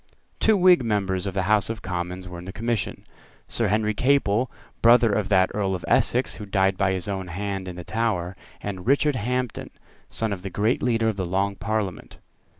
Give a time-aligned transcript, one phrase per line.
[0.39, 3.05] Two Whig members of the House of Commons were in the Commission,
[3.47, 4.49] Sir Henry Capel,
[4.81, 8.35] brother of that Earl of Essex who died by his own hand in the Tower,
[8.61, 9.69] and Richard Hampden,
[10.09, 12.17] son of the great leader of the Long Parliament.